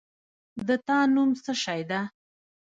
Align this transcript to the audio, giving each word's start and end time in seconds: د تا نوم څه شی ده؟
د 0.67 0.69
تا 0.87 0.97
نوم 1.13 1.29
څه 1.43 1.53
شی 1.63 1.81
ده؟ 1.89 1.99